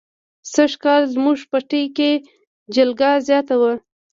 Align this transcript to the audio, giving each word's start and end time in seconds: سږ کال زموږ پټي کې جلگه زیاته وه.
سږ 0.53 0.71
کال 0.83 1.01
زموږ 1.13 1.37
پټي 1.51 1.83
کې 1.97 2.11
جلگه 2.75 3.11
زیاته 3.27 3.55
وه. 3.61 3.73